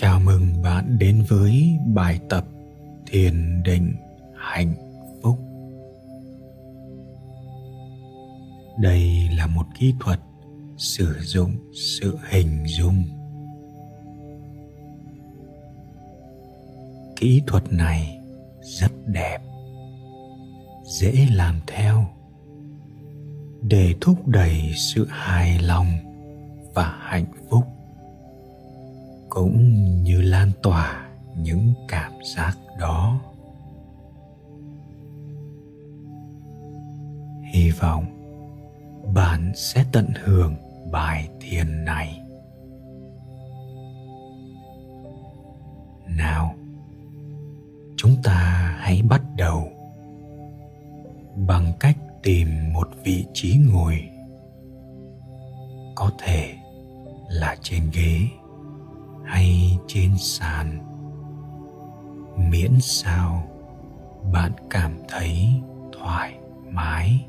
[0.00, 2.44] Chào mừng bạn đến với bài tập
[3.06, 3.94] Thiền định
[4.36, 4.74] hạnh
[5.22, 5.38] phúc.
[8.78, 10.20] Đây là một kỹ thuật
[10.76, 13.04] sử dụng sự hình dung.
[17.16, 18.18] Kỹ thuật này
[18.60, 19.38] rất đẹp,
[20.84, 22.06] dễ làm theo
[23.62, 25.86] để thúc đẩy sự hài lòng
[26.74, 27.26] và hạnh
[29.38, 33.20] cũng như lan tỏa những cảm giác đó.
[37.52, 38.04] Hy vọng
[39.14, 40.54] bạn sẽ tận hưởng
[40.92, 42.20] bài thiền này.
[46.06, 46.54] Nào,
[47.96, 49.68] chúng ta hãy bắt đầu
[51.36, 54.08] bằng cách tìm một vị trí ngồi,
[55.94, 56.54] có thể
[57.28, 58.37] là trên ghế
[59.28, 60.78] hay trên sàn?
[62.50, 63.42] Miễn sao
[64.32, 65.48] bạn cảm thấy
[65.98, 66.34] thoải
[66.70, 67.26] mái.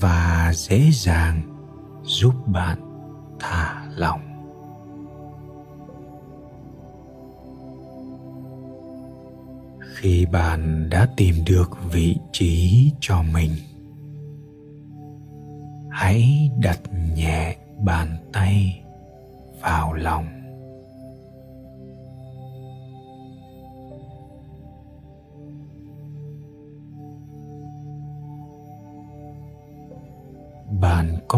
[0.00, 1.42] Và dễ dàng
[2.02, 2.78] giúp bạn
[3.40, 4.20] thả lỏng.
[9.94, 13.50] Khi bạn đã tìm được vị trí cho mình,
[15.90, 16.80] hãy đặt
[17.14, 18.82] nhẹ bàn tay
[19.60, 20.41] vào lòng.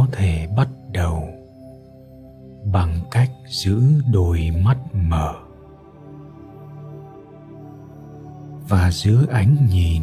[0.04, 1.28] Có thể bắt đầu
[2.72, 3.82] bằng cách giữ
[4.12, 5.34] đôi mắt mở
[8.68, 10.02] và giữ ánh nhìn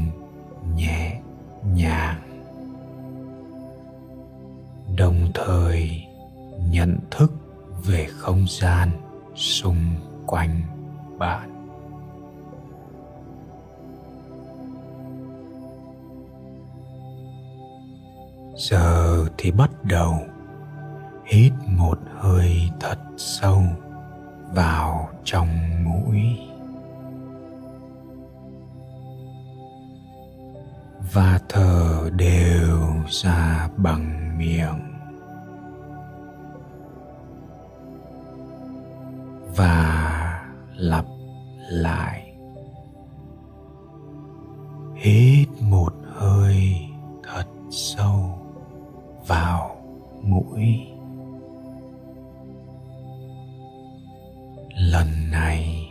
[0.76, 1.22] nhẹ
[1.74, 2.22] nhàng,
[4.98, 6.04] đồng thời
[6.72, 7.32] nhận thức
[7.84, 8.90] về không gian
[9.36, 9.86] xung
[10.28, 10.62] quanh
[11.18, 11.51] bạn.
[18.62, 20.20] Giờ thì bắt đầu.
[21.26, 23.64] Hít một hơi thật sâu
[24.54, 25.48] vào trong
[25.84, 26.40] mũi.
[31.14, 32.80] Và thở đều
[33.10, 34.98] ra bằng miệng.
[39.56, 40.44] Và
[40.76, 41.06] lặp
[41.70, 42.21] lại.
[54.90, 55.88] Lần này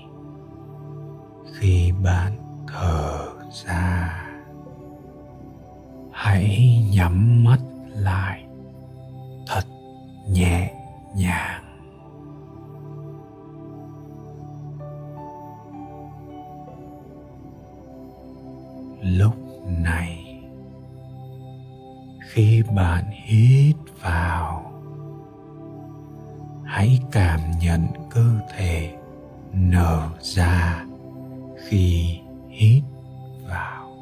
[1.54, 2.32] khi bạn
[2.68, 3.28] thở
[3.66, 4.16] ra.
[6.12, 7.58] Hãy nhắm mắt
[7.88, 8.46] lại
[9.46, 9.64] thật
[10.28, 10.72] nhẹ
[11.16, 11.64] nhàng.
[19.02, 19.34] Lúc
[19.66, 20.42] này,
[22.20, 24.72] khi bạn hít vào,
[26.64, 28.25] hãy cảm nhận cơ
[28.56, 28.94] thể
[29.53, 30.84] nở ra
[31.69, 32.82] khi hít
[33.48, 33.97] vào.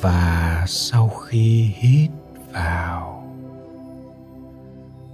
[0.00, 2.10] Và sau khi hít
[2.52, 3.32] vào,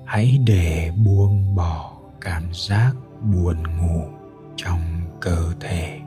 [0.05, 4.05] hãy để buông bỏ cảm giác buồn ngủ
[4.57, 4.81] trong
[5.21, 6.01] cơ thể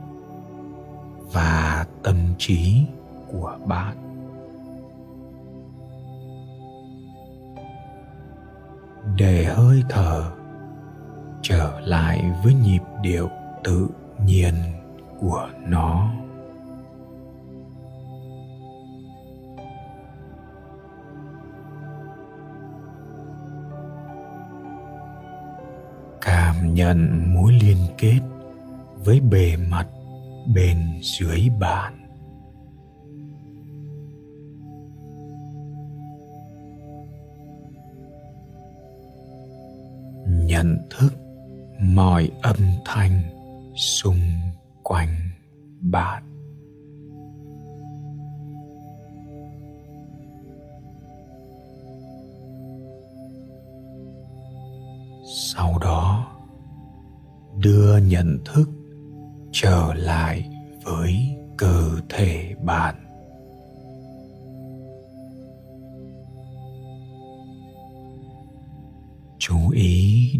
[1.31, 2.85] và tâm trí
[3.31, 4.04] của bạn.
[9.17, 10.31] Để hơi thở,
[11.41, 13.29] trở lại với nhịp điệu
[13.63, 13.87] tự
[14.25, 14.53] nhiên
[15.19, 16.11] của nó.
[26.21, 28.19] Cảm nhận mối liên kết
[29.05, 29.87] với bề mặt
[30.55, 32.04] bên dưới bạn.
[40.55, 41.13] nhận thức
[41.79, 42.55] mọi âm
[42.85, 43.21] thanh
[43.75, 44.19] xung
[44.83, 45.29] quanh
[45.81, 46.23] bạn.
[55.53, 56.27] Sau đó,
[57.57, 58.69] đưa nhận thức
[59.51, 60.49] trở lại
[60.83, 63.04] với cơ thể bạn.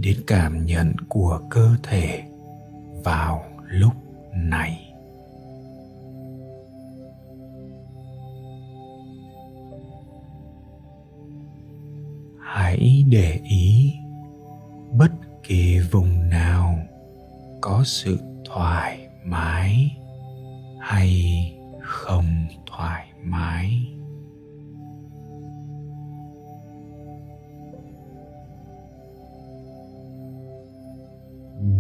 [0.06, 2.24] Đến cảm nhận của cơ thể
[3.04, 3.94] vào lúc
[4.34, 4.94] này.
[12.40, 13.94] Hãy để ý
[14.92, 15.12] bất
[15.44, 16.80] kỳ vùng nào
[17.62, 19.92] có sự thoải mái
[20.80, 21.22] hay
[21.82, 23.95] không thoải mái.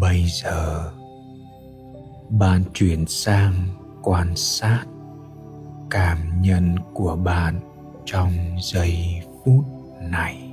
[0.05, 0.91] Bây giờ,
[2.29, 3.53] bạn chuyển sang
[4.03, 4.85] quan sát
[5.89, 7.59] cảm nhận của bạn
[8.05, 8.31] trong
[8.61, 9.65] giây phút
[10.01, 10.49] này.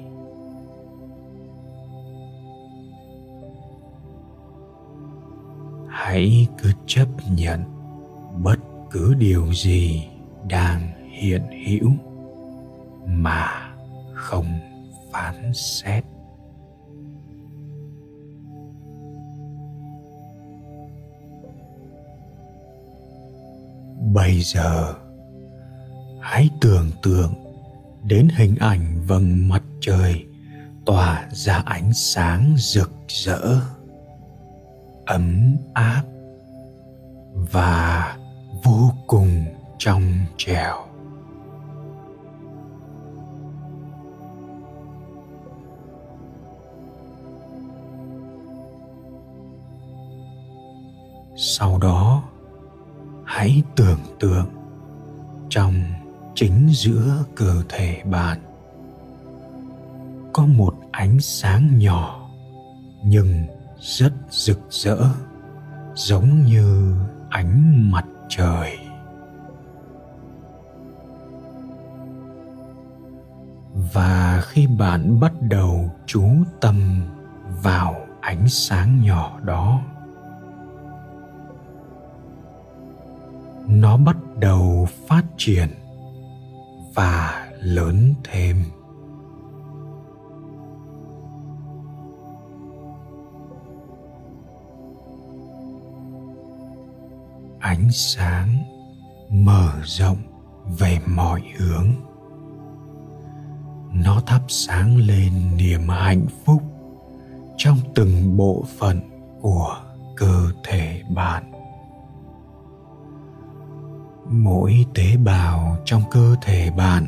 [5.88, 7.64] Hãy cứ chấp nhận
[8.43, 8.58] bất
[8.90, 10.08] cứ điều gì
[10.48, 11.93] đang hiện hữu
[13.06, 13.75] mà
[14.14, 14.60] không
[15.12, 16.05] phán xét.
[24.14, 24.94] Bây giờ,
[26.20, 27.35] hãy tưởng tượng
[28.03, 30.25] đến hình ảnh vầng mặt trời
[30.87, 33.61] tỏa ra ánh sáng rực rỡ,
[35.06, 36.03] ấm áp
[37.35, 38.17] và
[38.64, 39.44] vô cùng
[39.79, 40.03] trong
[40.37, 40.76] trẻo.
[51.37, 52.23] Sau đó
[53.34, 54.46] hãy tưởng tượng
[55.49, 55.75] trong
[56.34, 58.38] chính giữa cơ thể bạn
[60.32, 62.31] có một ánh sáng nhỏ
[63.05, 63.46] nhưng
[63.81, 64.99] rất rực rỡ,
[65.94, 66.96] giống như
[67.31, 68.79] ánh mặt trời.
[73.93, 76.29] Và khi bạn bắt đầu chú
[76.61, 77.02] tâm
[77.62, 79.81] vào ánh sáng nhỏ đó
[83.80, 85.69] nó bắt đầu phát triển
[86.94, 88.64] và lớn thêm.
[97.60, 98.48] Ánh sáng
[99.30, 100.19] mở rộng
[100.78, 101.86] về mọi hướng.
[104.04, 106.62] Nó thắp sáng lên niềm hạnh phúc
[107.56, 109.00] trong từng bộ phận
[109.40, 109.76] của
[110.16, 111.62] cơ thể bạn
[114.32, 117.06] mỗi tế bào trong cơ thể bạn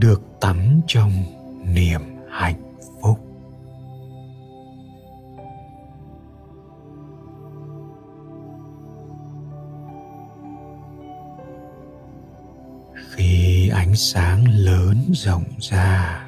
[0.00, 1.12] được tắm trong
[1.64, 3.18] niềm hạnh phúc.
[13.14, 16.22] Khi ánh sáng lớn rộng ra,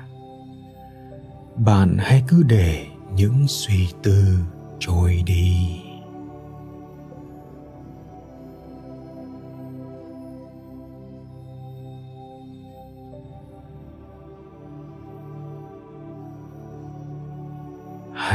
[1.56, 4.38] bạn hãy cứ để những suy tư
[4.79, 5.88] trôi đi.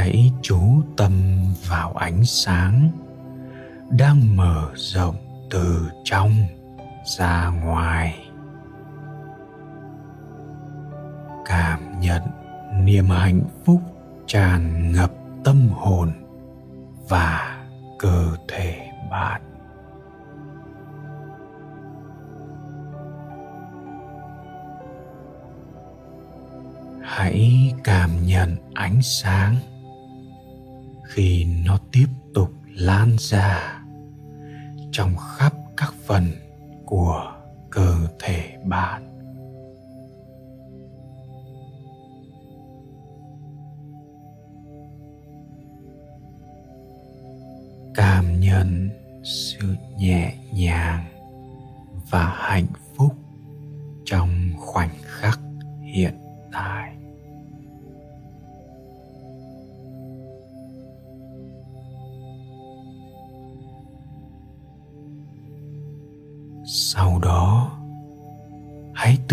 [0.03, 1.11] Hãy chú tâm
[1.67, 2.89] vào ánh sáng
[3.89, 5.15] đang mở rộng
[5.49, 6.31] từ trong
[7.17, 8.29] ra ngoài.
[11.45, 12.21] Cảm nhận
[12.83, 13.81] niềm hạnh phúc
[14.27, 15.11] tràn ngập
[15.43, 16.11] tâm hồn
[17.09, 17.65] và
[17.99, 19.41] cơ thể bạn.
[27.03, 29.55] Hãy cảm nhận ánh sáng
[31.03, 33.81] khi nó tiếp tục lan ra
[34.91, 36.31] trong khắp các phần
[36.85, 37.33] của
[37.69, 39.09] cơ thể bạn.
[47.95, 48.89] Cảm nhận
[49.23, 51.05] sự nhẹ nhàng
[52.09, 53.15] và hạnh phúc
[54.05, 55.39] trong khoảnh khắc
[55.81, 56.22] hiện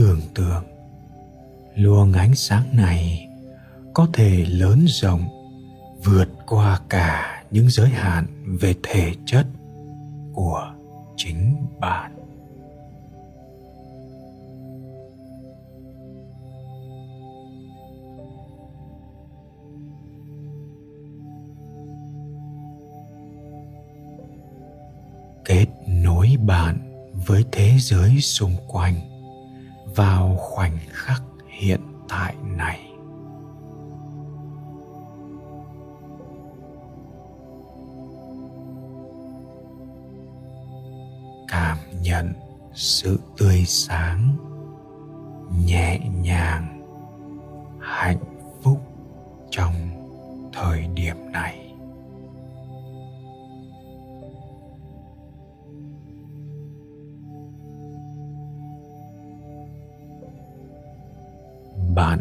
[0.00, 0.64] tưởng tượng.
[1.74, 3.28] Luồng ánh sáng này
[3.94, 5.28] có thể lớn rộng,
[6.04, 8.26] vượt qua cả những giới hạn
[8.60, 9.46] về thể chất
[10.34, 10.74] của
[11.16, 12.12] chính bạn.
[25.44, 26.78] Kết nối bạn
[27.26, 29.09] với thế giới xung quanh
[29.96, 32.86] vào khoảnh khắc hiện tại này.
[41.48, 42.32] Cảm nhận
[42.74, 44.36] sự tươi sáng,
[45.64, 46.82] nhẹ nhàng,
[47.80, 48.24] hạnh
[48.62, 48.80] phúc
[49.50, 49.74] trong
[50.52, 51.59] thời điểm này.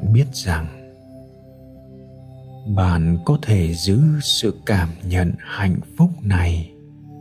[0.10, 0.66] Bạn biết rằng
[2.76, 6.72] bạn có thể giữ sự cảm nhận hạnh phúc này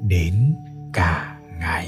[0.03, 0.55] đến
[0.93, 1.87] cả ngày.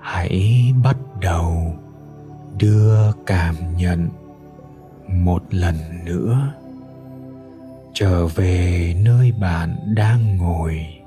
[0.00, 1.74] Hãy bắt đầu
[2.58, 4.08] đưa cảm nhận
[5.08, 6.54] một lần nữa
[7.94, 11.03] trở về nơi bạn đang ngồi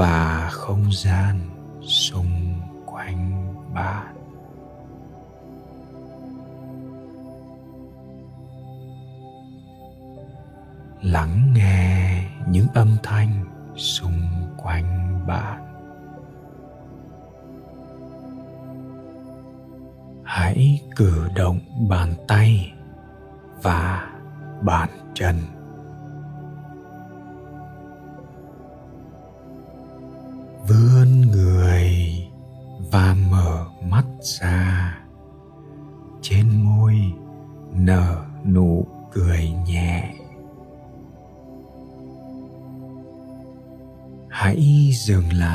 [0.00, 1.40] và không gian
[1.82, 4.16] xung quanh bạn.
[11.02, 13.44] Lắng nghe những âm thanh
[13.76, 14.22] xung
[14.56, 15.62] quanh bạn.
[20.24, 22.72] Hãy cử động bàn tay
[23.62, 24.10] và
[24.62, 25.36] bàn chân.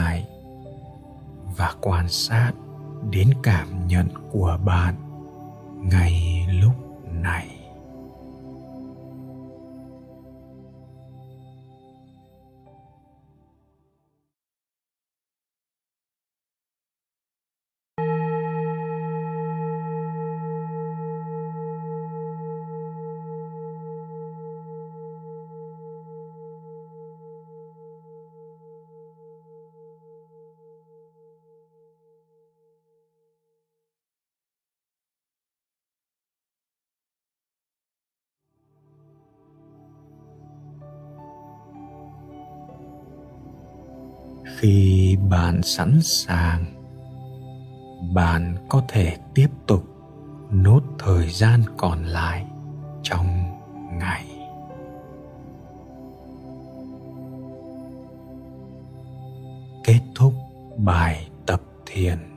[0.06, 0.26] Lại
[1.58, 2.52] và quan sát
[3.12, 4.96] đến cảm nhận của bạn
[5.84, 6.74] ngay lúc
[7.12, 7.55] này.
[44.66, 46.66] Khi bạn sẵn sàng,
[48.14, 49.84] bạn có thể tiếp tục
[50.52, 52.46] nốt thời gian còn lại
[53.04, 53.28] trong
[53.92, 54.26] ngày.
[59.84, 60.34] Kết thúc
[60.78, 62.35] bài tập thiền.